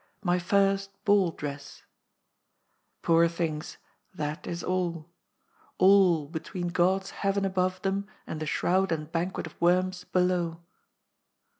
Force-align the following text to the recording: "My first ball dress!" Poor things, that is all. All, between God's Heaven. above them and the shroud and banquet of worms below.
"My 0.23 0.39
first 0.39 0.89
ball 1.05 1.29
dress!" 1.29 1.83
Poor 3.03 3.27
things, 3.27 3.77
that 4.15 4.47
is 4.47 4.63
all. 4.63 5.11
All, 5.77 6.25
between 6.25 6.69
God's 6.69 7.11
Heaven. 7.11 7.45
above 7.45 7.79
them 7.83 8.07
and 8.25 8.39
the 8.39 8.47
shroud 8.47 8.91
and 8.91 9.11
banquet 9.11 9.45
of 9.45 9.53
worms 9.61 10.05
below. 10.05 10.61